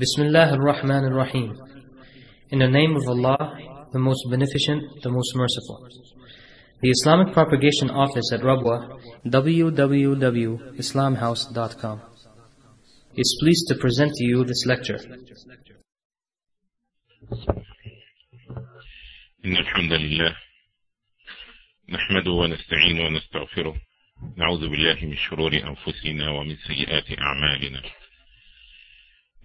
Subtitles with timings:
[0.00, 1.60] Bismillah ar-Rahman ar-Rahim.
[2.50, 3.58] In the name of Allah,
[3.92, 5.88] the most beneficent, the most merciful.
[6.80, 12.00] The Islamic Propagation Office at Rabwa, www.islamhouse.com,
[13.16, 14.98] is pleased to present to you this lecture.
[19.44, 20.36] إن الحمد لله
[21.88, 23.74] نحمده ونستعينه ونستغفره
[24.36, 27.82] نعوذ بالله من شرور أنفسنا ومن سيئات أعمالنا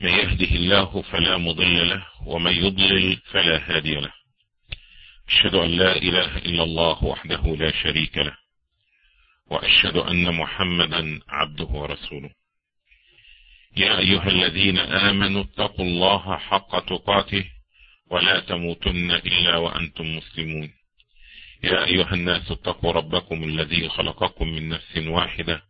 [0.01, 4.13] من يهده الله فلا مضل له ومن يضلل فلا هادي له.
[5.29, 8.36] أشهد أن لا إله إلا الله وحده لا شريك له
[9.50, 12.31] وأشهد أن محمدا عبده ورسوله.
[13.77, 17.44] يا أيها الذين آمنوا اتقوا الله حق تقاته
[18.11, 20.72] ولا تموتن إلا وأنتم مسلمون.
[21.64, 25.69] يا أيها الناس اتقوا ربكم الذي خلقكم من نفس واحدة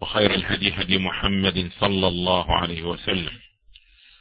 [0.00, 3.32] وخير الهدي هدي محمد صلى الله عليه وسلم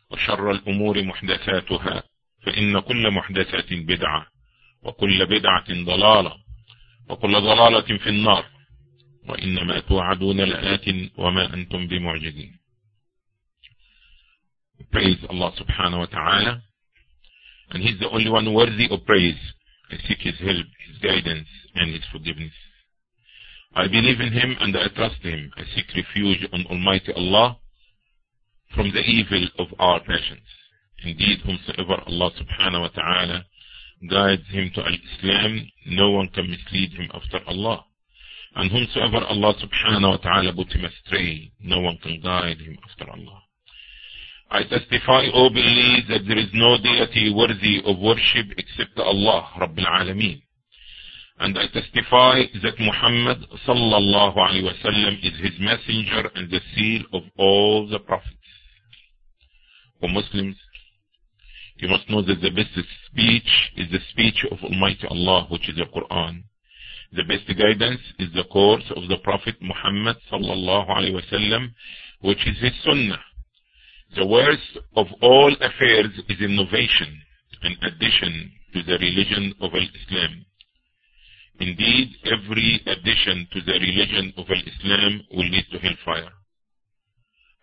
[0.09, 2.03] وشر الأمور محدثاتها
[2.45, 4.28] فإن كل محدثة بدعة
[4.84, 6.34] وكل بدعة ضلالة
[7.09, 8.45] وكل ضلالة في النار
[9.30, 10.86] وإنما توعدون لآت
[11.17, 12.58] وما أنتم بمعجزين
[14.94, 16.62] Praise Allah subhanahu wa ta'ala
[17.72, 19.36] and He's the only one worthy of praise.
[19.91, 22.53] I seek His help, His guidance and His forgiveness.
[23.78, 25.52] I believe in Him and I trust Him.
[25.56, 27.59] I seek refuge on Almighty Allah
[28.73, 30.47] from the evil of our passions.
[31.03, 33.45] Indeed, whomsoever Allah subhanahu wa ta'ala
[34.09, 37.86] guides him to Al-Islam, no one can mislead him after Allah.
[38.56, 43.12] And whomsoever Allah subhanahu wa ta'ala put him astray, no one can guide him after
[43.12, 43.41] Allah.
[44.50, 49.85] I testify, O believe, that there is no deity worthy of worship except Allah, Rabbil
[49.85, 50.41] Alameen.
[51.40, 57.03] And I testify that Muhammad sallallahu alayhi wa sallam is his messenger and the seal
[57.14, 58.34] of all the prophets.
[60.00, 60.56] For Muslims,
[61.78, 62.74] you must know that the best
[63.06, 66.44] speech is the speech of Almighty Allah, which is the Quran.
[67.14, 71.74] The best guidance is the course of the Prophet Muhammad sallallahu alayhi wa sallam,
[72.22, 73.22] which is his sunnah.
[74.16, 77.22] The worst of all affairs is innovation
[77.62, 80.46] and addition to the religion of Islam.
[81.59, 86.29] Indeed, every addition to the religion of Islam will lead to hellfire.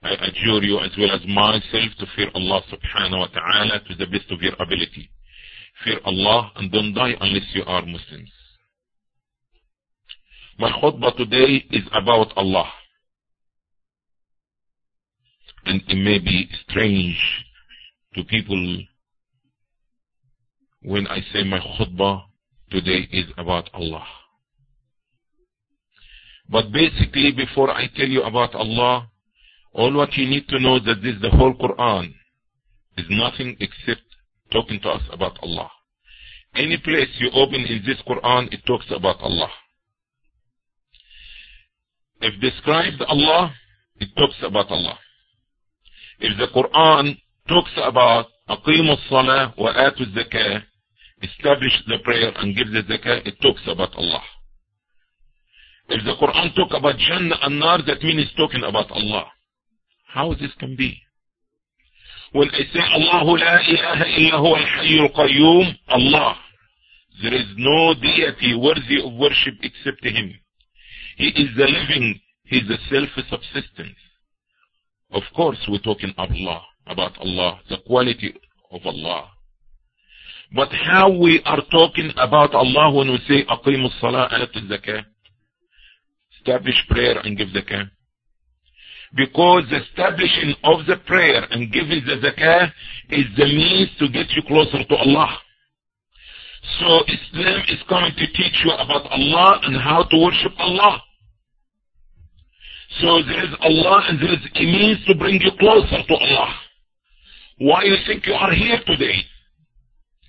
[0.03, 4.06] I adjure you as well as myself to fear Allah subhanahu wa ta'ala to the
[4.06, 5.09] best of your ability.
[5.84, 8.31] Fear Allah and don't die unless you are Muslims.
[10.59, 12.71] My khutbah today is about Allah.
[15.66, 17.16] And it may be strange
[18.15, 18.82] to people
[20.82, 22.25] when I say my khutbah
[22.74, 24.06] today is about Allah.
[26.50, 29.09] But basically, before I tell you about Allah,
[29.74, 32.13] all what you need to know that this the whole Quran
[32.97, 34.02] is nothing except
[34.52, 35.69] talking to us about Allah.
[36.56, 39.50] Any place you open in this Quran, it talks about Allah.
[42.22, 43.53] If described Allah,
[44.00, 44.97] it talks about Allah.
[46.19, 50.63] If the Quran talks about أقيموا الصلاة وآتوا الزكاة,
[51.25, 54.23] establish the prayer and give the zakah, it talks about Allah.
[55.89, 59.27] If the Quran talk about Jannah and Nar, that means it's talking about Allah.
[60.12, 60.99] How this can be?
[62.33, 66.37] When I say Allahu la ilaha illa huwa al-hayyul qayyum, Allah,
[67.23, 70.35] there is no deity worthy of worship except Him.
[71.17, 73.99] He is the living, He is the self-subsistence.
[75.12, 78.35] Of course, we're talking Allah, about Allah, the quality
[78.73, 79.29] of Allah.
[80.56, 85.06] But how we are talking about Allah when we say أقيموا الصلاة آتوا الزكاة
[86.39, 87.89] establish prayer and give zakah
[89.16, 92.71] because the establishing of the prayer and giving the zakah
[93.10, 95.38] is the means to get you closer to Allah.
[96.80, 101.01] So Islam is coming to teach you about Allah and how to worship Allah.
[103.01, 106.54] So there is Allah and there is a means to bring you closer to Allah.
[107.57, 109.16] Why you think you are here today?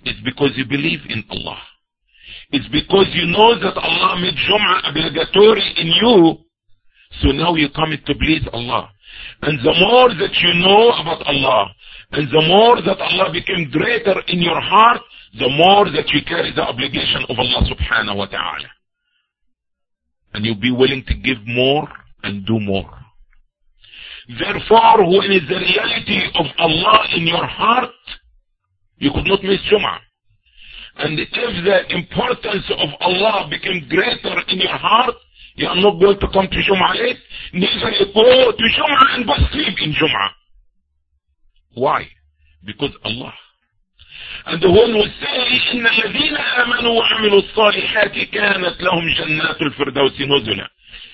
[0.06, 1.58] It's because you believe in Allah.
[2.50, 6.38] It's because you know that Allah made Jum'ah obligatory in you.
[7.20, 8.88] So now you come to please Allah.
[9.42, 11.74] And the more that you know about Allah,
[12.12, 15.00] and the more that Allah became greater in your heart,
[15.38, 18.70] the more that you carry the obligation of Allah subhanahu wa ta'ala.
[20.34, 21.88] And you'll be willing to give more
[22.22, 22.90] and do more.
[24.28, 27.90] Therefore, when is the reality of Allah in your heart,
[28.98, 29.98] you could not miss Jum'ah.
[30.98, 35.14] And if the importance of Allah became greater in your heart,
[35.56, 37.18] you are not going to come to Jum'ah late,
[37.52, 40.30] neither you go to Jum'ah and go sleep in Jum'ah.
[41.74, 42.08] Why?
[42.64, 43.34] Because Allah.
[44.46, 45.36] And when we say,
[45.72, 50.68] إن الذين آمنوا وعملوا الصالحات كانت لهم جنات الفردوس نزلا.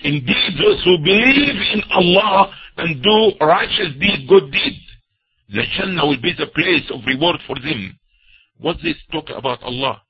[0.05, 4.81] Indeed, those who believe in Allah and do righteous deed, good deed,
[5.53, 7.99] the Jannah will be the place of reward for them.
[8.59, 10.03] What's this talk about Allah?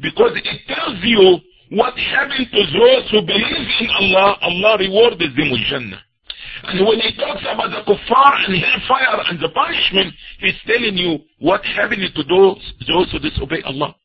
[0.00, 1.38] Because it tells you
[1.70, 6.02] what happened to those who believe in Allah, Allah rewarded them with Jannah.
[6.64, 11.18] And when he talks about the kuffar and hellfire and the punishment, he's telling you
[11.38, 13.96] what happened to those, those who disobey Allah.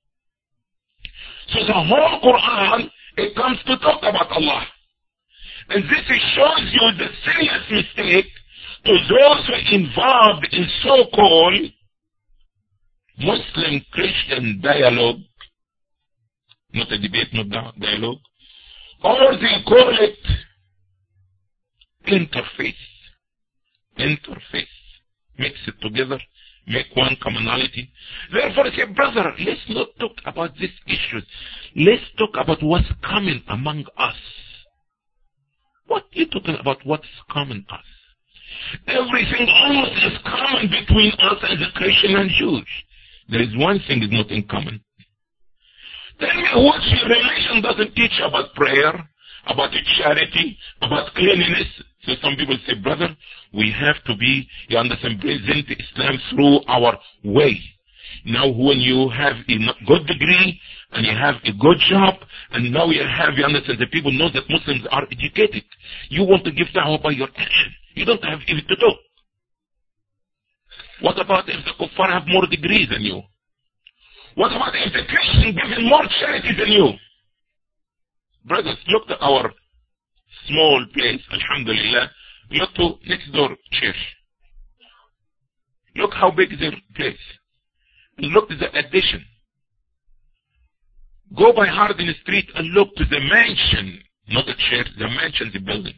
[1.50, 4.66] So the whole Quran, it comes to talk about Allah.
[5.70, 8.32] And this shows you the serious mistake
[8.86, 11.72] to those who involved in so-called
[13.20, 15.20] Muslim-Christian dialogue,
[16.74, 18.20] not a debate, not dialogue,
[19.04, 20.18] or they call it
[22.08, 22.74] interface.
[23.98, 24.68] Interface.
[25.40, 26.20] Mix it together,
[26.68, 27.92] make one commonality.
[28.32, 31.24] Therefore, say, brother, let's not talk about these issues.
[31.76, 34.16] Let's talk about what's coming among us.
[35.88, 37.80] What are you talking about what's common us?
[38.88, 42.68] Everything almost is common between us and the Christian and Jews.
[43.30, 44.82] There is one thing is not in common.
[46.20, 48.94] Tell me what religion doesn't teach about prayer,
[49.48, 51.68] about charity, about cleanliness.
[52.04, 53.16] So some people say, brother,
[53.54, 57.60] we have to be, you understand, present Islam through our way.
[58.26, 60.60] Now when you have a good degree
[60.92, 62.16] and you have a good job
[62.52, 65.64] and now you have, you understand, the people know that Muslims are educated.
[66.10, 67.74] You want to give da'wah by your action.
[67.98, 68.92] You don't have even to do.
[71.02, 73.24] What about if the kuffar have more degrees than you?
[74.36, 76.94] What about if the Christian given more charity than you?
[78.46, 79.52] Brothers, look at our
[80.48, 82.12] small place, alhamdulillah.
[82.52, 84.16] Look to next door church.
[85.96, 87.18] Look how big their place.
[88.20, 89.26] Look to the addition.
[91.36, 95.60] Go by Hardin Street and look to the mansion, not the church, the mansion, the
[95.60, 95.96] building.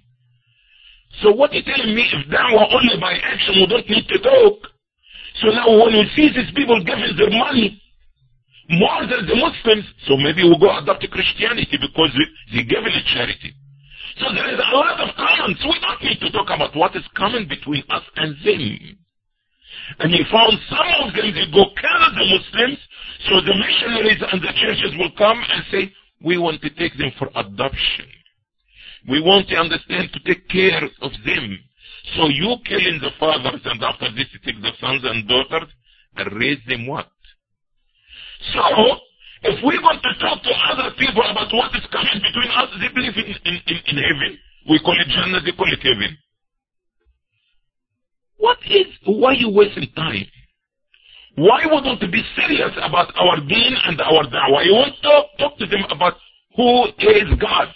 [1.22, 4.70] So what you telling me if da'wah only by action we don't need to talk?
[5.42, 7.82] So now when we see these people giving their money
[8.70, 12.14] more than the Muslims, so maybe we'll go adopt Christianity because
[12.54, 13.54] they, give it charity.
[14.22, 15.58] So there is a lot of common.
[15.58, 18.98] So we don't need to talk about what is common between us and them.
[20.00, 22.78] And he found some of them, they go kill the Muslims,
[23.28, 25.92] so the missionaries and the churches will come and say,
[26.24, 28.06] we want to take them for adoption.
[29.08, 31.60] We want to understand to take care of them.
[32.18, 35.70] So you killing the fathers and after this you take the sons and daughters
[36.18, 37.08] and raise them what?
[38.54, 38.62] So,
[39.44, 42.92] if we want to talk to other people about what is coming between us, they
[42.92, 44.38] believe in, in, in, in heaven.
[44.70, 46.18] We call it Jannah, they call it heaven.
[48.38, 50.26] What is, why you wasting time?
[51.36, 54.66] Why wouldn't we be serious about our deen and our da'wah?
[54.66, 56.14] You want to talk, talk to them about
[56.56, 57.68] who is God.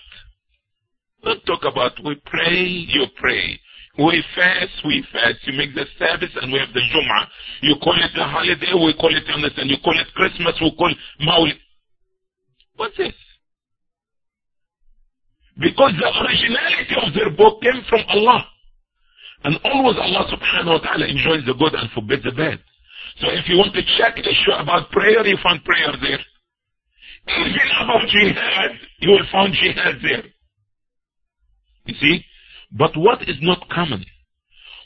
[1.24, 3.60] Don't talk about we pray, you pray.
[3.98, 5.38] We fast, we fast.
[5.46, 7.26] You make the service and we have the Jum'ah.
[7.62, 10.92] You call it a holiday, we call it, understand, you call it Christmas, we call
[10.92, 11.60] it Maulid.
[12.76, 13.14] What's this?
[15.60, 18.48] Because the originality of their book came from Allah.
[19.44, 22.60] And always Allah subhanahu wa ta'ala enjoys the good and forbids the bad.
[23.22, 26.24] So if you want to check the issue about prayer, you find prayer there.
[27.30, 30.33] Even about jihad, you will find jihad there.
[31.86, 32.26] You see?
[32.72, 34.04] But what is not common?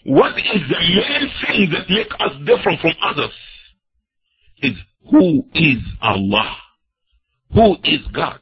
[0.04, 3.34] What is the main thing that makes us different from others?
[4.62, 4.74] Is
[5.10, 6.56] who is Allah?
[7.54, 8.39] Who is God?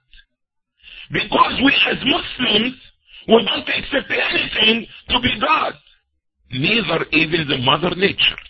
[1.12, 2.76] Because we as Muslims,
[3.28, 5.74] we don't accept anything to be God.
[6.52, 8.42] Neither even the mother nature.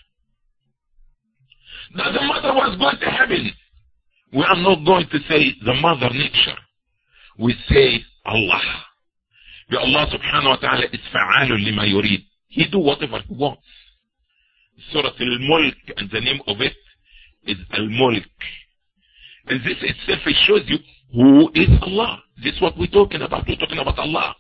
[1.96, 3.52] The mother was going to heaven.
[4.34, 6.58] We are not going to say the mother nature.
[7.40, 8.85] We say Allah.
[9.70, 12.24] The Allah subhanahu wa ta'ala is fa'alun lima yurid.
[12.48, 13.64] He do whatever he wants.
[14.92, 16.74] Surah Al-Mulk, and the name of it
[17.48, 18.24] is Al-Mulk.
[19.48, 20.78] And this itself it shows you
[21.14, 22.22] who is Allah.
[22.44, 23.48] This is what we're talking about.
[23.48, 24.36] We're talking about Allah.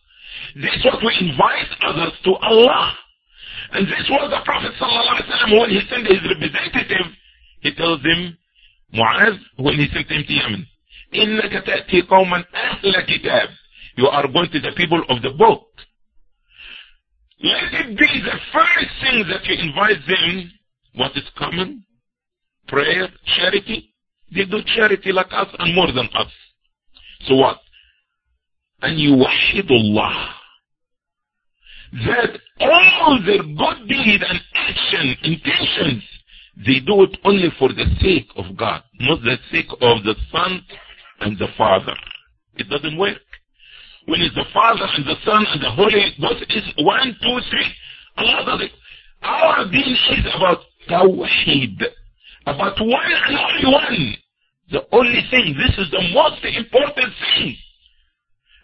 [0.55, 2.93] This is what we invite others to Allah.
[3.73, 7.07] And this was the Prophet sallallahu alaihi wasallam when he sent his representative,
[7.61, 8.37] he tells him,
[8.93, 10.67] Muaz, when he sent him to Yemen,
[11.13, 13.47] إِنَّكَ تَأْتِي قَوْمًا أَهْلَ كِتَابٍ
[13.95, 15.67] You are going to the people of the book.
[17.41, 20.51] Let it be the first thing that you invite them.
[20.95, 21.83] What is common?
[22.67, 23.93] Prayer, charity.
[24.33, 26.31] They do charity like us and more than us.
[27.27, 27.59] So what?
[28.81, 30.35] And you Allah.
[31.93, 36.03] That all their good deed and action, intentions,
[36.57, 40.61] they do it only for the sake of God, not the sake of the Son
[41.21, 41.95] and the Father.
[42.57, 43.17] It doesn't work.
[44.05, 47.73] When it's the Father and the Son and the Holy Ghost is one, two, three.
[48.17, 48.71] Allah does it.
[49.23, 51.81] Our deen is about Tawheed.
[52.45, 54.15] About one and only one.
[54.71, 55.55] The only thing.
[55.57, 57.55] This is the most important thing.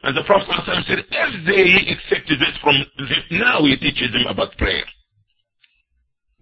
[0.03, 4.57] And the Prophet said, if they accepted this from them, now we teach them about
[4.57, 4.83] prayer.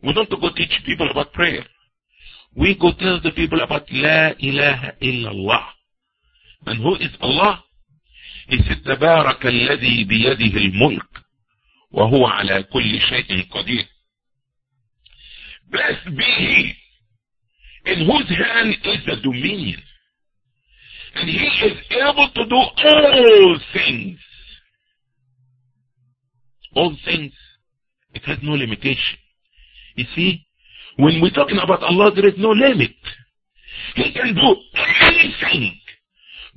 [0.03, 1.65] We don't go teach people about prayer.
[2.55, 5.63] We go tell the people about La ilaha illallah.
[6.65, 7.63] And who is Allah?
[8.85, 11.09] تبارك الذي بيده الملك
[11.91, 13.85] وهو على كل شيء قدير.
[15.71, 16.73] Blessed be He
[17.85, 19.81] in whose hand is the dominion.
[21.15, 24.19] And He is able to do all things.
[26.75, 27.33] All things.
[28.13, 29.17] It has no limitation.
[29.95, 30.45] You see,
[30.97, 32.95] when we're talking about Allah, there is no limit.
[33.95, 34.55] He can do
[35.01, 35.79] anything.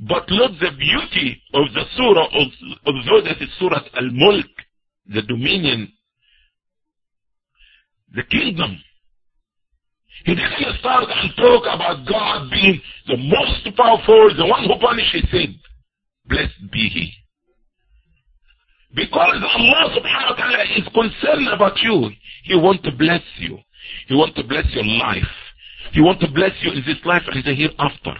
[0.09, 2.27] But look the beauty of the surah,
[2.87, 4.51] although that is Surah Al-Mulk,
[5.07, 5.93] the dominion,
[8.13, 8.79] the kingdom.
[10.25, 15.23] He didn't start and talk about God being the most powerful, the one who punishes
[15.31, 15.59] sin.
[16.27, 17.13] Blessed be He.
[18.95, 22.11] Because Allah subhanahu wa ta'ala is concerned about you.
[22.45, 23.59] He wants to bless you.
[24.09, 25.31] He wants to bless your life.
[25.93, 28.19] He wants to bless you in this life and the hereafter.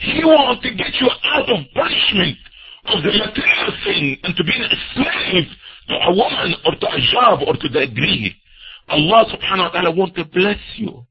[0.00, 2.38] He wants to get you out of punishment
[2.86, 5.48] of the material thing and to be a slave
[5.88, 8.34] to a woman or to a job or to the degree.
[8.88, 11.04] Allah subhanahu wa ta'ala wants to bless you.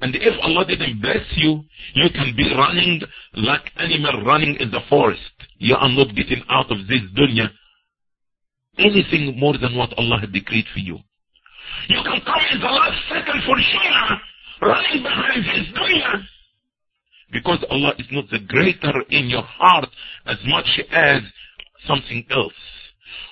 [0.00, 1.62] And if Allah didn't bless you,
[1.94, 3.02] you can be running
[3.34, 5.20] like animal running in the forest.
[5.58, 7.50] You are not getting out of this dunya
[8.78, 10.98] anything more than what Allah had decreed for you.
[11.88, 14.18] You can come in the last second for Shia,
[14.62, 16.24] running behind this dunya.
[17.32, 19.88] Because Allah is not the greater in your heart
[20.26, 21.22] as much as
[21.86, 22.52] something else.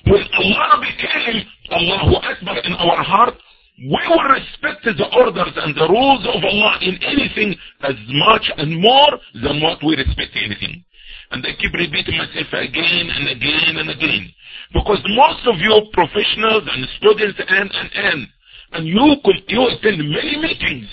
[0.05, 3.35] When Allah became Allahu Akbar in our heart,
[3.78, 8.81] we will respect the orders and the rules of Allah in anything as much and
[8.81, 10.85] more than what we respect anything.
[11.31, 14.33] And I keep repeating myself again and again and again.
[14.73, 18.28] Because most of you professionals and students and, and, and,
[18.73, 20.88] and you could, you attend many meetings.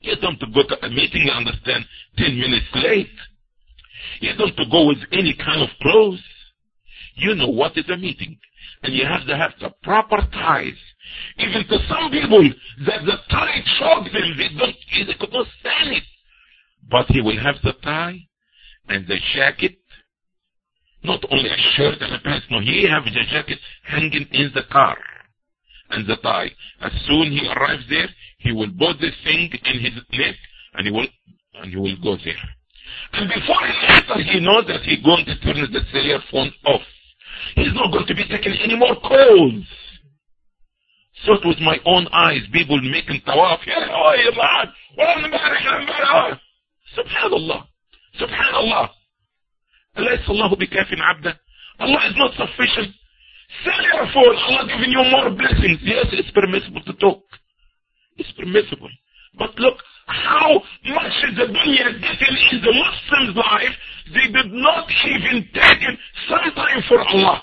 [0.00, 1.84] You don't go to a meeting and understand
[2.16, 3.10] 10 minutes late.
[4.20, 6.22] You don't go with any kind of clothes.
[7.16, 8.38] You know what is a meeting.
[8.82, 10.78] And you have to have the proper ties.
[11.38, 12.42] Even to some people
[12.86, 14.76] that the tie shocks them, they don't,
[15.06, 16.04] they could not stand it.
[16.90, 18.18] But he will have the tie
[18.88, 19.76] and the jacket.
[21.02, 24.62] Not only a shirt and a pants, no, he have the jacket hanging in the
[24.70, 24.96] car
[25.90, 26.50] and the tie.
[26.80, 30.36] As soon he arrives there, he will put this thing in his neck
[30.74, 31.06] and he will
[31.54, 32.40] and he will go there.
[33.12, 36.82] And before he enters, he knows that he's going to turn the cellular phone off.
[37.54, 39.64] He's not going to be taking any more calls.
[41.26, 43.58] So it was my own eyes, people making tawaf.
[46.96, 47.64] Subhanallah.
[48.18, 48.88] Subhanallah.
[51.80, 52.94] Allah is not sufficient
[54.14, 54.36] Phone.
[54.36, 55.78] Allah giving you more blessings.
[55.82, 57.22] Yes, it's permissible to talk.
[58.16, 58.88] It's permissible.
[59.38, 59.76] But look
[60.06, 63.74] how much is the dunya getting in the Muslims' life.
[64.14, 65.82] They did not even take
[66.28, 67.42] some time for Allah.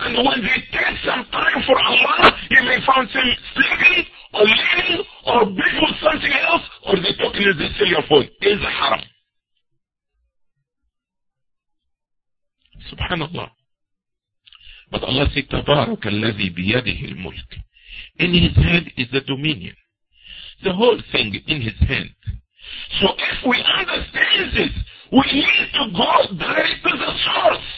[0.00, 5.04] And when they take some time for Allah, you may find them sleeping or leaning
[5.26, 8.28] or with something else or they talking in the cellular phone.
[8.42, 9.02] Is haram.
[12.90, 13.57] Subhanallah.
[14.91, 17.63] But Allah said, تبارك الذي بيده الملك.
[18.19, 19.75] In his hand is the dominion.
[20.63, 22.13] The whole thing in his hand.
[23.01, 24.69] So if we understand this,
[25.11, 27.69] we need to go direct to the source.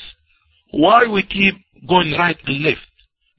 [0.71, 1.55] Why we keep
[1.87, 2.81] going right and left?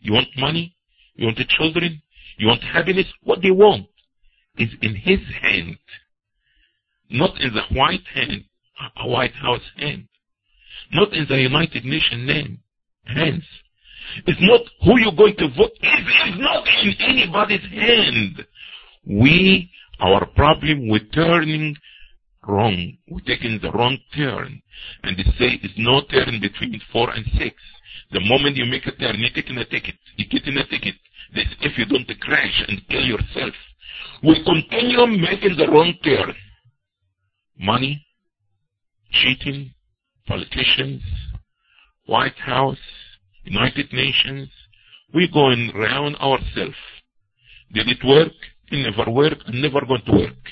[0.01, 0.75] You want money?
[1.15, 2.03] You want the children?
[2.39, 3.07] You want happiness?
[3.23, 3.87] What they want
[4.59, 5.79] is in his hand.
[7.11, 8.45] Not in the white hand,
[8.97, 10.09] a White House hand.
[10.93, 12.61] Not in the United Nations name,
[13.06, 13.44] hands.
[14.28, 15.72] It's not who you're going to vote.
[15.82, 18.46] It is not in anybody's hand.
[19.06, 21.76] We, our problem we're turning
[22.48, 22.98] wrong.
[23.10, 24.62] We're taking the wrong turn.
[25.04, 27.56] And they say it's no turn between four and six.
[28.12, 29.96] The moment you make a turn, you're taking a ticket.
[30.18, 30.96] You're in a ticket.
[31.34, 33.54] If you don't crash and kill yourself.
[34.24, 36.34] We continue making the wrong turn.
[37.58, 38.06] Money,
[39.12, 39.74] cheating,
[40.28, 41.02] politicians,
[42.12, 42.84] White House,
[43.46, 44.50] United Nations.
[45.14, 46.76] We're going round ourselves.
[47.74, 48.34] Did it work?
[48.70, 50.44] It never worked and never going to work.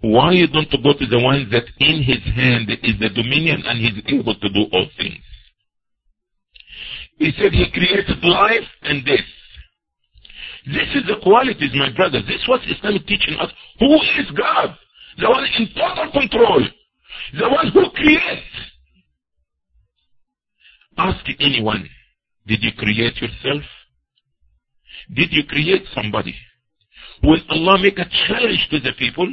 [0.00, 3.78] Why you don't go to the one that in his hand is the dominion and
[3.78, 5.24] he's able to do all things?
[7.18, 9.28] He said he created life and death.
[10.66, 12.20] This is the qualities, my brother.
[12.22, 13.52] This is what Islam is teaching us.
[13.80, 14.74] Who is God?
[15.18, 16.62] The one in total control.
[17.38, 18.75] The one who creates.
[21.06, 21.88] Ask anyone,
[22.46, 23.62] did you create yourself?
[25.14, 26.34] Did you create somebody?
[27.22, 29.28] When Allah make a challenge to the people,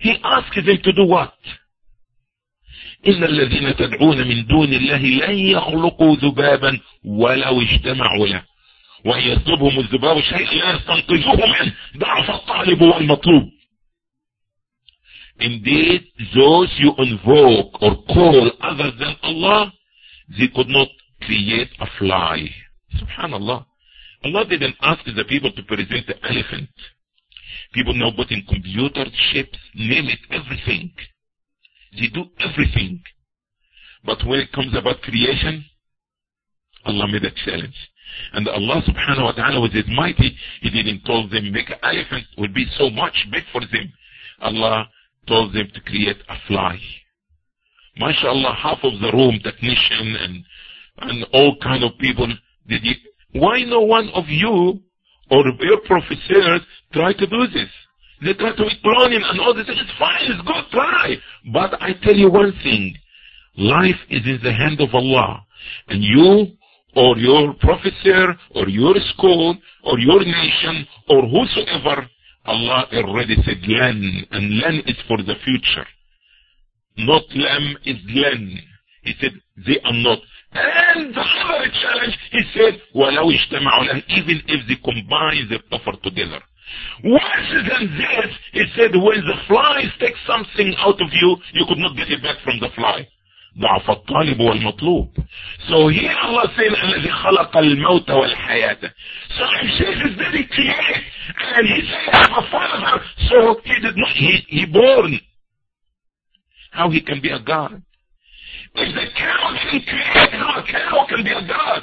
[0.00, 1.34] He asks them to do what?
[3.06, 8.42] إن الذين تدعون من دون الله لن يخلقوا ذبابا ولو اجتمعوا له
[9.04, 13.50] وإن يطلبهم الذباب شيئا لا يستنقذوه منه ضعف الطالب والمطلوب
[15.40, 16.02] Indeed,
[16.34, 19.72] those you invoke or call other than Allah,
[20.36, 20.88] they could not
[21.22, 22.48] create a fly.
[22.96, 23.64] Subhanallah.
[24.24, 26.68] Allah didn't ask the people to present the elephant.
[27.72, 30.90] People now put in computer chips, name it, everything.
[31.92, 33.02] They do everything.
[34.04, 35.64] But when it comes about creation,
[36.84, 37.76] Allah made a challenge.
[38.32, 40.36] And Allah subhanahu wa ta'ala was mighty.
[40.62, 43.92] He didn't tell them make an elephant would be so much big for them.
[44.40, 44.88] Allah
[45.26, 46.78] told them to create a fly.
[48.00, 50.44] MashaAllah, half of the room, technician and,
[50.98, 52.26] and all kind of people,
[52.68, 52.94] did you,
[53.32, 54.80] why no one of you
[55.30, 56.60] or your professors
[56.92, 57.68] try to do this?
[58.22, 59.66] They try to be cloning and all this.
[59.68, 61.16] It's fine, it's good, try.
[61.52, 62.96] But I tell you one thing.
[63.56, 65.44] Life is in the hand of Allah.
[65.88, 66.46] And you
[66.96, 72.08] or your professor or your school or your nation or whosoever,
[72.46, 74.26] Allah already said lan.
[74.32, 75.86] And lan is for the future
[76.98, 78.58] not lam is lam.
[79.02, 79.32] He said,
[79.66, 80.18] they are not.
[80.52, 86.02] And the other challenge, he said, وَلَوْ اجْتَمَعُوا And even if they combine their effort
[86.02, 86.40] together.
[87.04, 91.78] Worse than this, he said, when the flies take something out of you, you could
[91.78, 93.06] not get it back from the fly.
[93.58, 95.16] ضعف الطالب والمطلوب.
[95.68, 98.92] So here Allah says, الذي خلق الموت والحياة.
[99.36, 100.74] So I'm this very clear.
[101.56, 103.02] And he said, I'm a father.
[103.30, 105.20] So he did not, he, he born
[106.78, 107.82] how he can be a God?
[108.76, 111.82] If the cow didn't create, how a cow can be a God?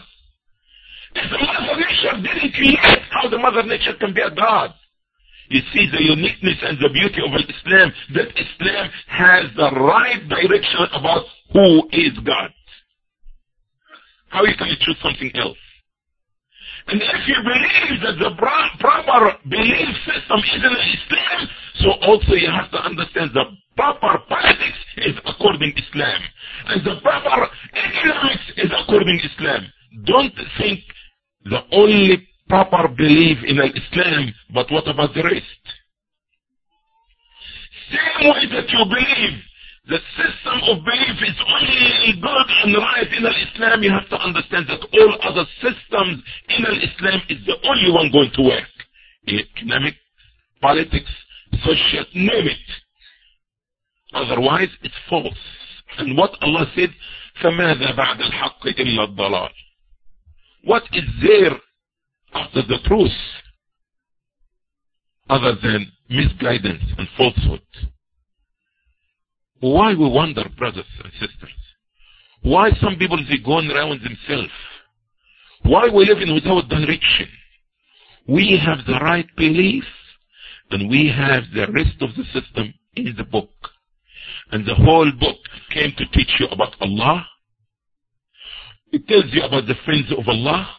[1.16, 4.74] If the Mother Nature didn't create, how the Mother Nature can be a God?
[5.50, 10.88] You see the uniqueness and the beauty of Islam, that Islam has the right direction
[10.94, 12.54] about who is God.
[14.30, 15.58] How you can choose something else?
[16.88, 21.50] And if you believe that the proper belief system is in Islam,
[21.82, 23.46] so also you have to understand the
[23.76, 26.22] proper politics is according to Islam.
[26.68, 29.66] And the proper economics is according to Islam.
[30.06, 30.80] Don't think
[31.46, 35.64] the only proper belief in Islam, but what about the rest?
[37.90, 39.42] Same way that you believe
[39.87, 44.67] the system of belief is only good and right in Islam, you have to understand
[44.69, 48.69] that all other systems in Islam is the only one going to work.
[49.27, 49.95] Economic,
[50.61, 51.11] politics,
[51.65, 52.69] social, name it.
[54.13, 55.35] Otherwise, it's false.
[55.99, 56.91] And what Allah said,
[57.43, 59.51] فَمَاذَا بَعْدَ الْحَقِّ إِلَّا الضَّلَالِ
[60.65, 61.57] What is there
[62.35, 63.11] after the truth
[65.29, 67.63] other than misguidance and falsehood?
[69.66, 71.50] Why we wonder, brothers and sisters?
[72.44, 74.54] Why some people they go around themselves?
[75.64, 77.30] Why we living without direction?
[78.28, 79.86] We have the right belief
[80.70, 83.50] and we have the rest of the system in the book.
[84.52, 85.38] And the whole book
[85.74, 87.26] came to teach you about Allah.
[88.92, 90.70] It tells you about the friends of Allah.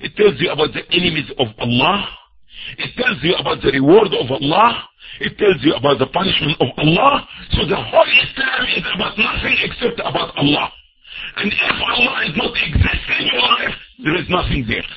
[0.00, 2.08] It tells you about the enemies of Allah.
[2.78, 4.88] It tells you about the reward of Allah.
[5.19, 7.27] It tells you about the punishment of Allah.
[7.51, 10.71] So the whole Islam is about nothing except about Allah.
[11.37, 14.91] And if Allah is not existing in your life, there is nothing there.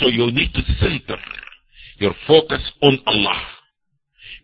[0.00, 1.18] So you need to center
[1.98, 3.40] your focus on Allah.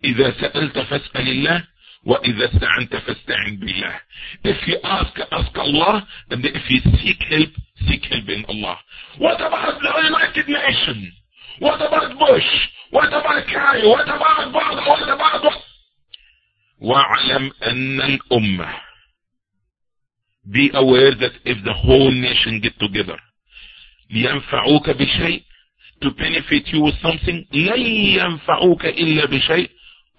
[0.04, 1.64] إذا سألت فاسأل الله
[2.04, 4.00] وإذا استعنت فاستعن بالله.
[4.44, 7.50] If you ask, ask Allah, and if you seek help,
[7.88, 8.78] seek help in Allah.
[9.18, 11.12] What about the United Nations?
[13.47, 13.87] Kerry?
[13.87, 14.87] What about Biden?
[14.87, 15.61] What about what?
[16.81, 18.75] واعلم ان الامة
[20.51, 23.17] be aware that if the whole nation get together
[24.09, 25.43] لينفعوك بشيء
[26.03, 27.81] to benefit you with something لن
[28.19, 29.69] ينفعوك الا بشيء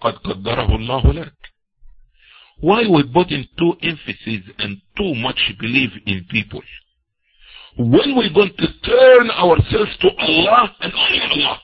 [0.01, 1.33] قد قدره الله لك
[2.61, 6.61] why we put in too emphasis and too much belief in people
[7.76, 11.58] when we're going to turn ourselves to Allah and only Allah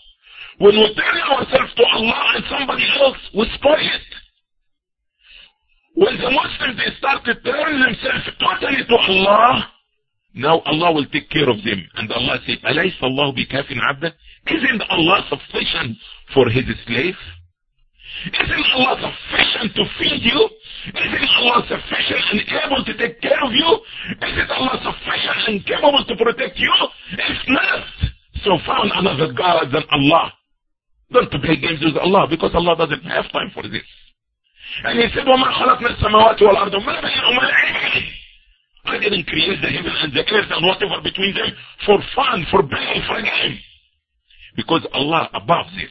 [0.59, 4.09] when we turn ourselves to Allah and somebody else we spoil it
[5.95, 9.69] when the Muslims they start to turn themselves totally to Allah
[10.35, 14.15] now Allah will take care of them and Allah says أليس الله بكاف عبده
[14.51, 15.97] isn't Allah sufficient
[16.35, 17.17] for his slave
[18.27, 20.41] isn't Allah sufficient to feed you
[20.95, 23.71] isn't Allah sufficient and able to take care of you
[24.23, 26.73] isn't Allah sufficient and capable to protect you
[27.13, 27.85] if not
[28.45, 30.33] so found another God than Allah
[31.13, 33.87] don't play games with Allah because Allah doesn't have time for this
[34.85, 38.05] and he said وما خلقنا السماوات والأرض وما بينهما العلم
[38.89, 41.51] I didn't create the heaven and the earth and whatever between them
[41.85, 43.59] for fun, for play, for a game.
[44.55, 45.91] Because Allah above this.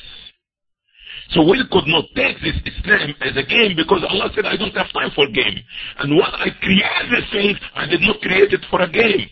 [1.29, 4.75] So we could not take this Islam as a game because Allah said I don't
[4.75, 5.57] have time for game.
[5.99, 9.27] And what I created this thing, I did not create it for a game.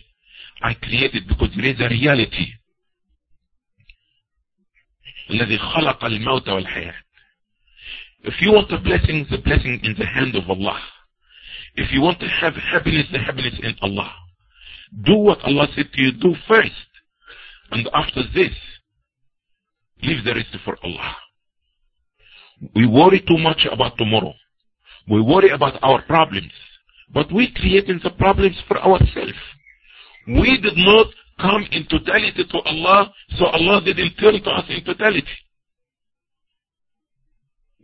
[0.62, 2.46] I created because there is a reality.
[5.30, 6.94] الذي خلق الموت والحياة.
[8.24, 10.80] If you want a blessing, the blessing in the hand of Allah.
[11.76, 14.12] If you want to have happiness, the happiness in Allah.
[15.02, 16.72] Do what Allah said to you, do first.
[17.70, 18.52] And after this,
[20.02, 21.16] leave the rest for Allah.
[22.75, 24.33] We worry too much about tomorrow.
[25.09, 26.51] We worry about our problems.
[27.13, 29.39] But we creating the problems for ourselves.
[30.27, 31.07] We did not
[31.39, 35.25] come in totality to Allah, so Allah didn't turn to us in totality.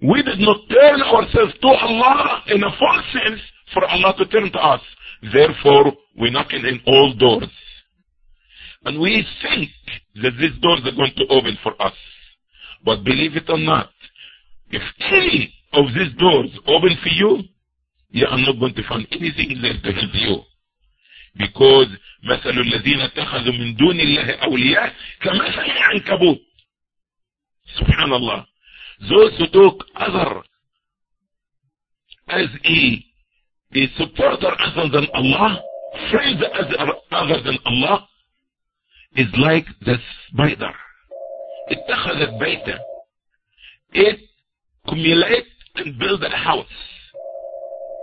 [0.01, 3.41] We did not turn ourselves to Allah in a full sense
[3.73, 4.81] for Allah to turn to us.
[5.33, 7.49] Therefore, we're knocking in all doors.
[8.83, 9.69] And we think
[10.21, 11.93] that these doors are going to open for us.
[12.83, 13.89] But believe it or not,
[14.71, 17.43] if any of these doors open for you,
[18.09, 20.41] you are not going to find anything there to help you.
[21.37, 21.87] Because
[22.23, 26.39] مثل الذين اتخذوا من دون الله أولياء كمثل العنكبوت.
[27.79, 28.45] Subhanallah.
[29.09, 30.41] Those who took other
[32.29, 33.05] as a
[33.75, 35.61] a supporter other than Allah,
[36.11, 36.41] friends
[37.11, 38.07] other than Allah,
[39.17, 39.97] is like the
[40.29, 40.73] spider.
[41.71, 42.79] اتخذت بيتا.
[43.93, 44.19] It
[44.86, 46.66] accumulate and build a house.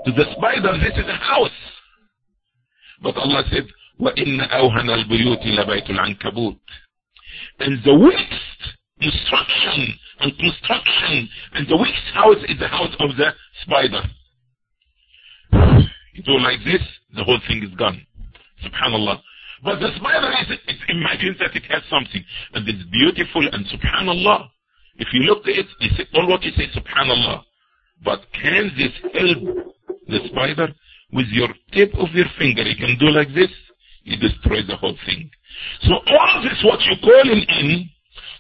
[0.06, 1.52] To the spider, this is a house.
[3.02, 3.68] But Allah said,
[4.00, 6.60] وَإِنَّ أَوْهَنَ الْبُيُوتِ لَبَيْتُ الْعَنْكَبُوتِ
[7.60, 13.30] And the weakest instruction and construction and the weakest house is the house of the
[13.64, 14.04] spider.
[16.14, 16.82] You do like this,
[17.16, 18.02] the whole thing is gone.
[18.64, 19.22] Subhanallah.
[19.64, 22.24] But the spider is, it imagines that it has something
[22.54, 24.50] and it's beautiful and subhanallah.
[24.97, 27.43] If you look at it, you say, all what you say, subhanallah.
[28.05, 29.67] But can this help
[30.09, 30.69] the spider?
[31.13, 33.51] With your tip of your finger, you can do like this,
[34.05, 35.31] you destroy the whole thing.
[35.83, 37.91] So all this, what you're calling in,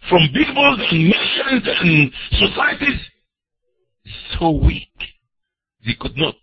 [0.09, 3.01] from peoples and nations and societies,
[4.07, 4.89] is so weak.
[5.85, 6.35] They could not.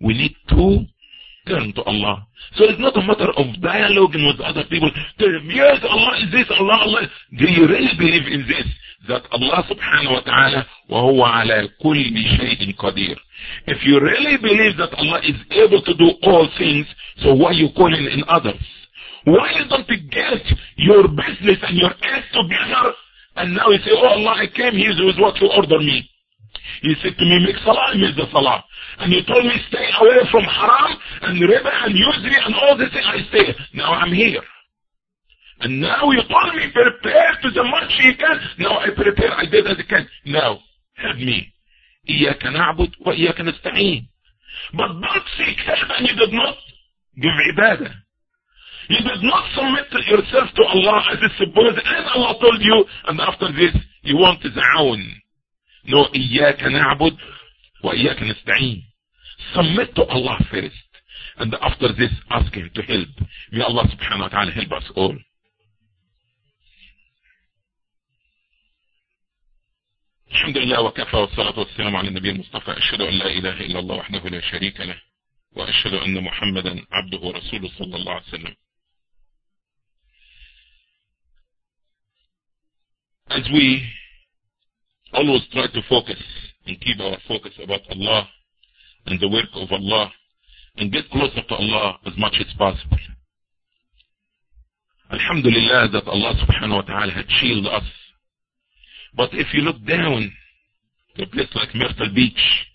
[0.00, 0.86] We need to
[1.47, 2.27] turn to Allah.
[2.55, 4.91] So it's not a matter of dialoguing with other people.
[5.19, 7.01] Tell them, yes, Allah is this, Allah, Allah.
[7.37, 8.67] Do you really believe in this?
[9.07, 13.17] That Allah subhanahu wa ta'ala, وَهُوَ عَلَى كُلِّ شَيْءٍ قَدِيرٌ
[13.65, 16.85] If you really believe that Allah is able to do all things,
[17.23, 18.61] so why are you calling in others?
[19.23, 20.45] Why don't you get
[20.77, 22.93] your business and your act together
[23.35, 26.09] and now you say, oh Allah, I came here with what you order me.
[26.82, 28.64] He said to me, make salah, I make the salah.
[28.98, 32.90] And you told me stay away from haram and riba and usury and all this
[32.92, 33.54] thing, I stay.
[33.74, 34.42] Now I'm here.
[35.60, 38.36] And now you told me prepare to the much you can.
[38.58, 40.08] Now I prepare, I did as I can.
[40.26, 40.58] Now,
[40.94, 41.52] help me.
[42.08, 44.06] إياك نعبد وإياك نستعين.
[44.74, 46.56] But don't seek help and you did not
[47.20, 47.92] give ibadah.
[48.88, 53.20] You did not submit yourself to Allah as is supposed and Allah told you and
[53.20, 55.02] after this you want za'awn.
[55.88, 57.16] No, إياك نعبد
[57.84, 58.82] وإياك نستعين.
[59.54, 60.74] Submit to Allah first.
[61.38, 63.08] And after this, ask Him to help.
[63.52, 65.16] May Allah subhanahu wa ta'ala help us all.
[70.30, 74.28] الحمد لله وكفى والصلاة والسلام على النبي المصطفى أشهد أن لا إله إلا الله وحده
[74.28, 75.00] لا شريك له
[75.56, 78.54] وأشهد أن محمدا عبده ورسوله صلى الله عليه وسلم
[83.28, 83.82] As we
[85.12, 86.22] always try to focus
[86.66, 88.28] and keep our focus about Allah
[89.06, 90.12] and the work of Allah
[90.76, 92.98] and get closer to Allah as much as possible.
[95.10, 97.84] Alhamdulillah that Allah subhanahu wa ta'ala had shielded us.
[99.16, 100.32] But if you look down
[101.18, 102.66] a place like Myrtle Beach,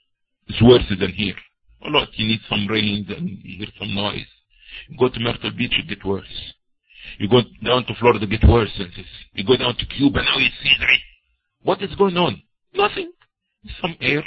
[0.47, 1.35] it's worse than here.
[1.83, 4.25] Oh, a lot, you need some rain and you hear some noise.
[4.89, 6.53] You go to Myrtle Beach, it get worse.
[7.19, 8.71] You go down to Florida, it get worse.
[9.33, 11.10] You go down to Cuba, now it's that.
[11.62, 12.42] What is going on?
[12.74, 13.12] Nothing.
[13.80, 14.22] Some air.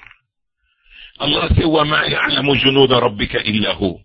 [1.19, 4.03] Allah said, وَمَا يَعْلَمُ جُنُودَ رَبِّكَ إِلَّا هُ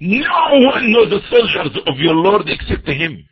[0.00, 3.24] No one knows the soldiers of your Lord except Him.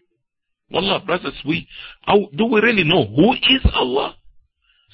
[0.71, 1.69] Wallah, brothers, we,
[2.03, 4.17] how, do we really know who is Allah?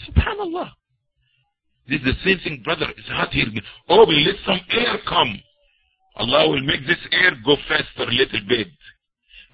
[0.09, 0.71] Subhanallah.
[1.89, 2.87] This is the same thing, brother.
[2.97, 3.47] It's hot here.
[3.89, 5.41] Oh, we let some air come.
[6.17, 8.69] Allah will make this air go faster a little bit.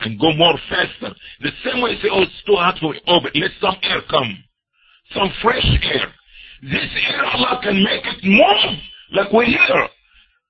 [0.01, 1.15] And go more faster.
[1.41, 3.01] The same way say, oh, it's too hot for me.
[3.07, 4.37] Oh, but let some air come.
[5.14, 6.14] Some fresh air.
[6.62, 8.80] This air, Allah can make it move
[9.14, 9.88] like we hear.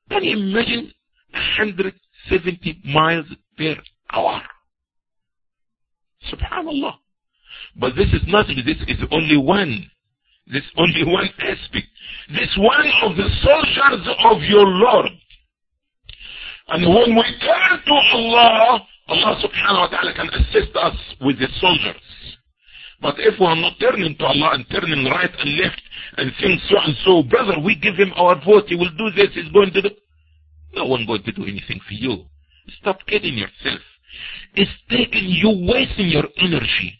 [0.10, 0.94] Can you imagine
[1.32, 3.26] 170 miles
[3.58, 3.76] per
[4.12, 4.42] hour?
[6.32, 6.96] Subhanallah.
[7.80, 8.58] But this is nothing.
[8.66, 9.90] This is only one.
[10.48, 11.88] This only one aspect.
[12.30, 15.08] This one of the soldiers of your Lord.
[16.68, 21.48] And when we turn to Allah, Allah subhanahu wa ta'ala can assist us with the
[21.60, 22.02] soldiers.
[23.01, 25.83] But if we are not turning to Allah and turning right and left
[26.17, 29.35] and saying so and so, brother, we give him our vote, he will do this,
[29.35, 29.91] he's going to do...
[30.75, 32.25] No one going to do anything for you.
[32.81, 33.81] Stop kidding yourself.
[34.55, 36.99] It's taking you wasting your energy.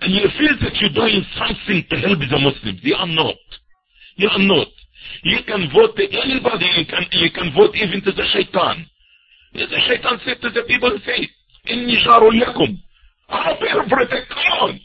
[0.00, 2.80] And you feel that you're doing something to help the Muslims.
[2.82, 3.36] You are not.
[4.16, 4.68] You are not.
[5.22, 6.66] You can vote to anybody.
[6.76, 8.86] You can, you can vote even to the shaitan.
[9.52, 11.28] The shaitan said to the people, say,
[11.70, 12.78] إني جار لكم.
[13.28, 14.34] I'll be your protector.
[14.34, 14.80] Come on.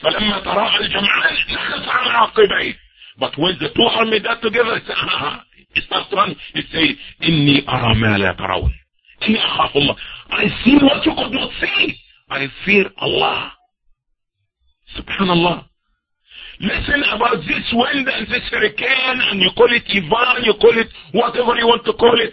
[0.00, 2.74] فلما تراءى الجمعان نحس عن عقبيه.
[3.18, 4.80] But when the two armies got together,
[5.74, 6.36] it starts running.
[6.54, 8.72] It say, إني أرى ما لا ترون.
[9.22, 9.96] إني أخاف الله.
[10.30, 11.96] I see what you could not see.
[12.30, 13.52] I fear Allah.
[14.96, 15.64] Subhanallah.
[16.60, 20.88] Listen about this wind and this hurricane and you call it Ivan, you call it
[21.12, 22.32] whatever you want to call it.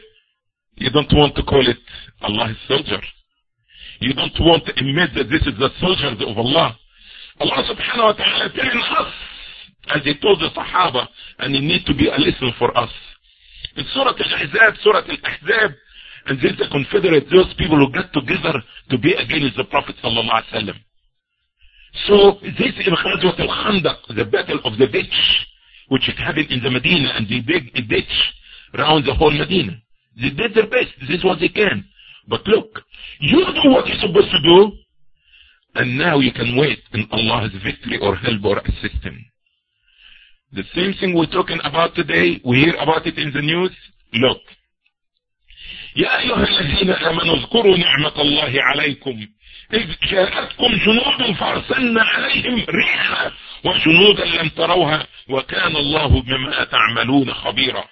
[0.76, 1.78] You don't want to call it
[2.22, 3.02] Allah's soldier.
[4.00, 6.78] You don't want to admit that this is the soldiers of Allah.
[7.40, 9.14] Allah subhanahu wa ta'ala telling us,
[9.96, 11.08] as he told the Sahaba,
[11.40, 12.90] and it need to be a lesson for us.
[13.76, 15.72] In Surah Al-Ahzab, Surah Al-Ahzab,
[16.28, 20.28] and there's the confederate, those people who got together to be against the Prophet sallallahu
[20.28, 20.78] alaihi wasallam.
[22.06, 25.48] So this is Ghazwat al-Khandaq, the battle of the ditch,
[25.88, 28.34] which happened in the Medina, and they dig a ditch
[28.76, 29.78] around the whole Medina.
[30.20, 30.92] They did their best.
[31.08, 31.86] This is what they can.
[32.28, 32.82] But look,
[33.20, 34.72] you do what you're supposed to do,
[35.78, 39.24] and now you can wait in Allah's victory or help or assistance.
[40.54, 43.72] The same thing we're talking about today, we hear about it in the news.
[44.14, 44.42] Look.
[45.96, 49.28] يا أيها الذين آمنوا اذكروا نعمة الله عليكم
[49.74, 53.32] إذ جاءتكم جنود فأرسلنا عليهم ريحا
[53.66, 57.86] وجنودا لم تروها وكان الله بما تعملون خبيرا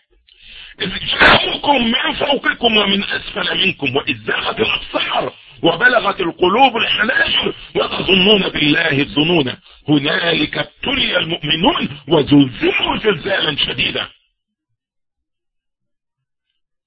[0.81, 9.01] إذ جاءوكم من فوقكم ومن أسفل منكم وإذ زاغت الأبصار وبلغت القلوب الحناجر وتظنون بالله
[9.01, 9.55] الظنون
[9.89, 14.07] هنالك ابتلي المؤمنون وزلزلوا زلزالا شديدا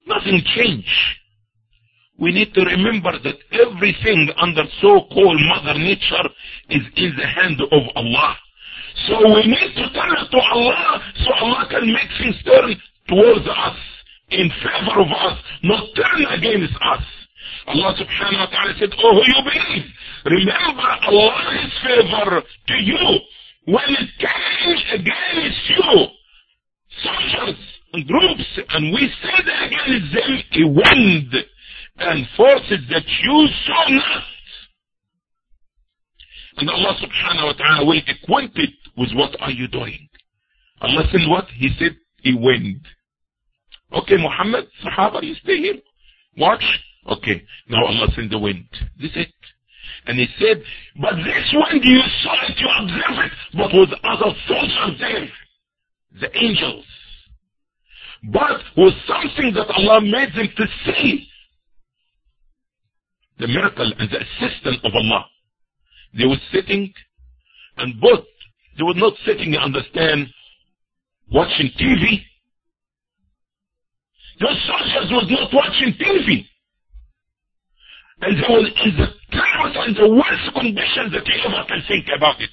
[0.07, 1.01] Nothing changed.
[2.17, 6.27] We need to remember that everything under so-called Mother Nature
[6.69, 8.35] is in the hand of Allah.
[9.07, 12.75] So we need to turn to Allah so Allah can make things turn
[13.07, 13.77] towards us,
[14.31, 17.03] in favor of us, not turn against us.
[17.67, 19.85] Allah subhanahu wa ta'ala said, Oh, who you believe?
[20.25, 23.19] Remember Allah's favor to you
[23.65, 26.07] when it came against you.
[27.03, 27.59] Soldiers
[27.93, 31.33] and groups, and we said against them a wind
[31.97, 34.23] and forces that you saw not.
[36.57, 40.09] And Allah subhanahu wa ta'ala will acquaint it with what are you doing.
[40.81, 41.45] Allah said what?
[41.55, 41.95] He said
[42.25, 42.81] a wind.
[43.93, 45.75] Okay, Muhammad, Sahaba, you stay here.
[46.37, 46.63] Watch.
[47.09, 48.67] Okay, now Allah sent the wind.
[48.99, 49.33] This is it.
[50.05, 50.63] And he said,
[51.01, 55.29] but this wind you saw it, you observed it, but with other soldiers.
[56.19, 56.85] The angels.
[58.23, 61.27] But was something that Allah made them to see.
[63.39, 65.25] The miracle and the assistance of Allah.
[66.17, 66.93] They were sitting
[67.77, 68.25] and both,
[68.77, 70.27] they were not sitting, you understand,
[71.31, 72.21] watching TV.
[74.39, 76.45] Those soldiers was not watching TV.
[78.21, 82.07] And they were in the chaos and the worst conditions that you ever can think
[82.15, 82.49] about it.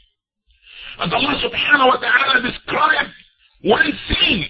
[0.99, 3.11] And Allah subhanahu wa ta'ala described
[3.63, 4.47] one scene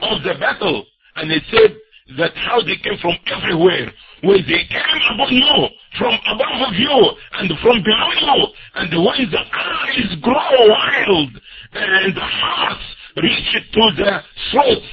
[0.00, 0.86] of the battle.
[1.16, 1.76] And it said
[2.16, 3.92] that how they came from everywhere.
[4.22, 5.66] When they came above you,
[5.98, 11.30] from above of you, and from below you, and when the eyes grow wild,
[11.72, 12.84] and the hearts
[13.16, 14.86] reach to the throats,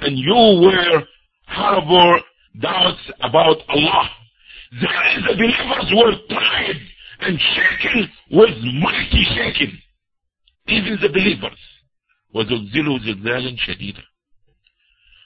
[0.00, 1.02] and you were
[1.46, 2.20] harbor
[2.60, 4.10] doubts about Allah.
[4.81, 6.81] There the believers were tried
[7.21, 9.77] and shaken with mighty shaking.
[10.67, 11.59] Even the believers.
[12.33, 14.03] وزلزلوا زلزالا شديدا.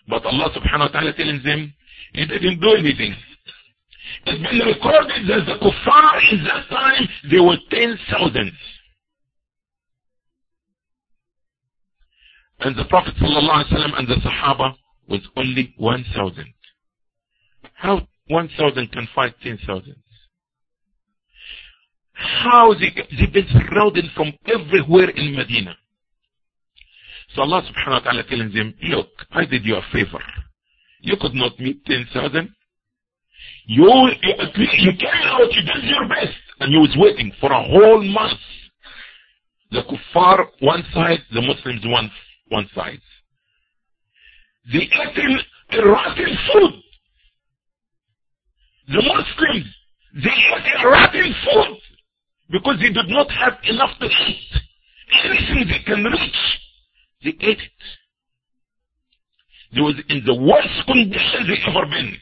[0.08, 1.74] But Allah subhanahu wa ta'ala telling them,
[2.14, 3.16] He didn't do anything.
[4.26, 8.54] It's been recorded that the kuffar in that time, they were ten thousands.
[12.60, 14.76] And the Prophet sallallahu alaihi wasallam and the Sahaba
[15.08, 16.54] was only one thousand.
[17.74, 19.97] How one thousand can fight ten thousand?
[22.15, 25.77] How they, they've been surrounded from everywhere in Medina.
[27.35, 30.21] So Allah subhanahu wa ta'ala telling them, look, I did you a favor.
[31.01, 32.55] You could not meet 10,000.
[33.67, 38.03] You, you, you out, you did your best, and you was waiting for a whole
[38.03, 38.39] month.
[39.71, 42.11] The kuffar one side, the Muslims one,
[42.49, 43.01] one side.
[44.73, 46.73] They ate rotten food.
[48.93, 49.67] The Muslims,
[50.15, 51.79] they ate rotten food
[52.51, 54.53] because they did not have enough to eat.
[55.25, 56.41] Anything they can reach,
[57.25, 57.81] they ate it.
[59.75, 62.13] They was in the worst condition they ever been.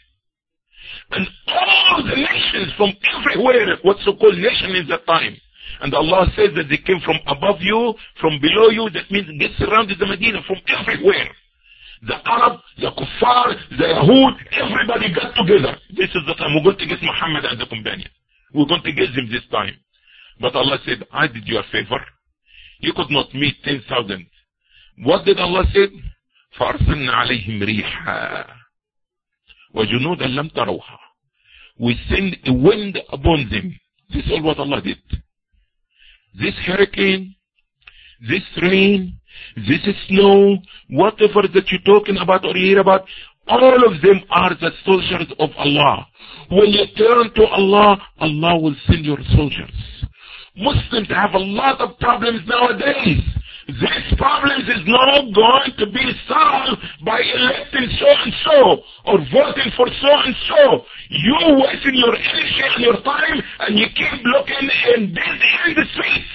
[1.11, 5.37] And all the nations from everywhere, what so-called nation in that time.
[5.83, 9.51] And Allah says that they came from above you, from below you, that means get
[9.59, 11.31] surrounded the Medina from everywhere.
[12.03, 15.77] The Arab, the Kuffar, the Yahud, everybody got together.
[15.95, 18.09] This is the time we're going to get Muhammad and the companion.
[18.55, 19.75] We're going to get them this time.
[20.41, 22.01] But Allah said, I did you a favor.
[22.79, 24.27] You could not meet 10,000.
[25.05, 25.89] What did Allah say?
[26.59, 28.47] فأرسلنا عليهم ريحا
[29.75, 30.99] وجنودا لم تروها.
[31.79, 33.79] We send a wind upon them.
[34.13, 34.99] This is all what Allah did.
[36.35, 37.37] This hurricane,
[38.29, 39.20] this rain,
[39.57, 43.05] this is snow, whatever that you're talking about or you hear about,
[43.49, 46.07] all of them are the soldiers of Allah.
[46.51, 49.75] When you turn to Allah, Allah will send your soldiers.
[50.57, 53.23] Muslims have a lot of problems nowadays.
[53.67, 59.71] These problems is not going to be solved by electing so and so or voting
[59.77, 60.85] for so and so.
[61.09, 66.27] You're wasting your energy and your time and you keep looking in in the streets.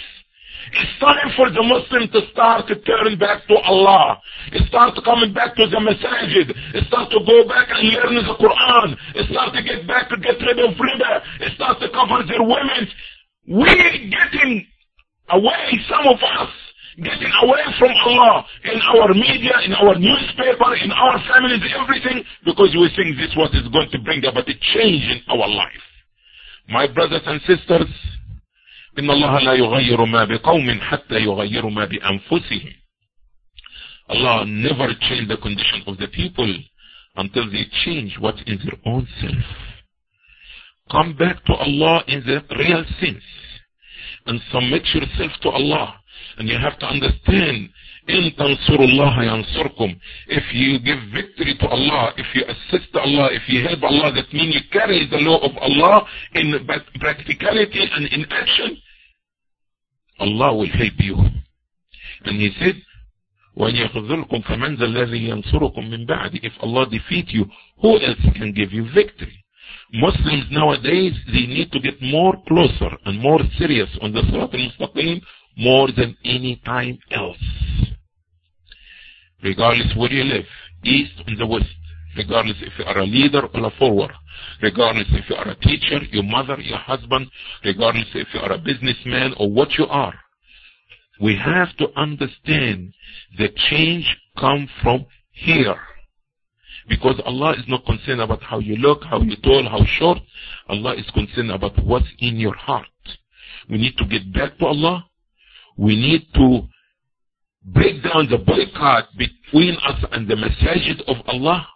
[0.76, 4.20] It's time for the Muslim to start to turn back to Allah.
[4.52, 6.52] It start coming back to the masajid.
[6.76, 8.92] It start to go back and learn the Quran.
[9.16, 11.14] It start to get back to get rid of riba.
[11.48, 12.92] It start to cover their women.
[13.48, 14.68] We're getting
[15.32, 16.52] away, some of us,
[17.00, 22.76] getting away from Allah in our media, in our newspaper, in our families, everything, because
[22.76, 25.86] we think this what is going to bring about a change in our life.
[26.68, 27.88] My brothers and sisters,
[29.00, 32.74] إن الله لا يغير ما بقوم حتى يغيروا ما بأنفسهم.
[34.10, 36.54] Allah never change the condition of the people
[37.16, 39.46] until they change what's in their own self.
[40.92, 43.24] Come back to Allah in the real sense
[44.28, 45.96] and submit yourself to Allah.
[46.38, 47.70] And you have to understand,
[48.08, 49.96] in tansurullah yansurkum.
[50.28, 54.32] If you give victory to Allah, if you assist Allah, if you help Allah, that
[54.34, 56.06] means you carry the law of Allah
[56.36, 56.54] in
[57.00, 58.78] practicality and in action.
[60.20, 61.18] Allah will help you.
[62.26, 62.76] And he said,
[63.58, 67.46] فَمَنْ ذَا الَّذِي يَنْصُرُكُمْ مِنْ بَعْدِ If Allah defeat you,
[67.82, 69.46] who else can give you victory?
[69.94, 75.22] Muslims nowadays, they need to get more closer and more serious on the Sirat al-Mustaqim
[75.58, 77.38] more than any time else.
[79.44, 80.46] Regardless where you live,
[80.84, 81.70] east and the west,
[82.18, 84.12] regardless if you are a leader or a follower
[84.62, 87.28] regardless if you are a teacher your mother your husband
[87.64, 90.14] regardless if you are a businessman or what you are
[91.20, 92.94] we have to understand
[93.38, 94.06] the change
[94.38, 95.78] come from here.
[96.88, 100.20] Because Allah is not concerned about how you look, how you tall, how short.
[100.70, 102.86] Allah is concerned about what's in your heart.
[103.70, 105.06] We need to get back to Allah.
[105.78, 106.68] We need to
[107.64, 111.68] break down the boycott between us and the masajid of Allah.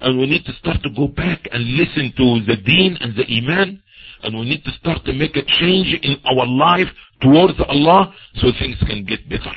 [0.00, 3.24] And we need to start to go back and listen to the deen and the
[3.26, 3.82] iman.
[4.22, 6.88] And we need to start to make a change in our life
[7.20, 9.52] towards Allah so things can get better.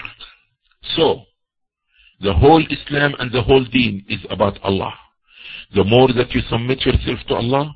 [0.96, 1.24] So,
[2.22, 4.94] the whole Islam and the whole deen is about Allah.
[5.76, 7.76] The more that you submit yourself to Allah,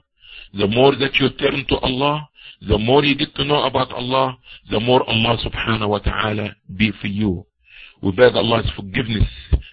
[0.54, 2.28] the more that you turn to Allah,
[2.68, 4.38] the more you get to know about Allah,
[4.70, 7.46] the more Allah subhanahu wa ta'ala be for you.
[8.03, 9.29] We beg Allah's forgiveness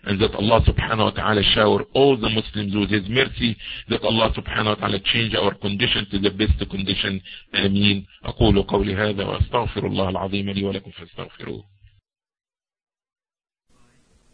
[0.06, 3.56] and that Allah subhanahu wa ta'ala shower all the Muslims with His mercy
[3.90, 7.22] that Allah subhanahu wa ta'ala change our condition to the best condition
[7.56, 11.64] آمين أقول قولي هذا وأستغفر الله العظيم لي ولكم فاستغفروه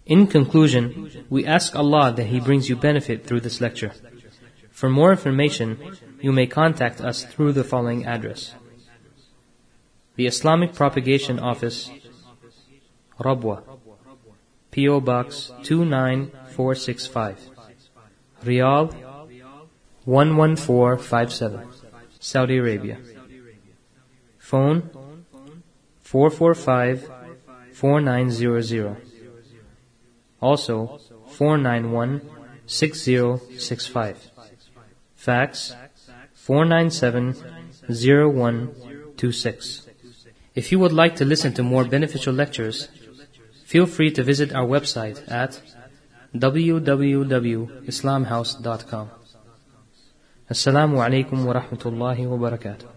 [0.05, 3.91] In conclusion, we ask Allah that He brings you benefit through this lecture.
[4.71, 5.77] For more information,
[6.19, 8.55] you may contact us through the following address.
[10.15, 11.91] The Islamic Propagation Office,
[13.19, 13.61] Rabwa,
[14.74, 15.00] P.O.
[15.00, 17.38] Box 29465,
[18.42, 18.92] Riyadh
[20.04, 21.68] 11457,
[22.18, 22.98] Saudi Arabia.
[24.36, 24.90] Phone
[26.02, 27.08] 445
[27.72, 28.96] 4900.
[30.40, 30.98] Also
[31.28, 32.20] 491
[32.66, 34.30] 6065.
[35.14, 35.76] Fax
[36.34, 37.36] 497
[37.86, 39.86] 0126.
[40.56, 42.88] If you would like to listen to more beneficial lectures,
[43.74, 45.60] feel free to visit our website at
[46.32, 49.10] www.islamhouse.com.
[50.48, 52.93] Assalamu alaikum wa rahmatullahi wa barakatuh.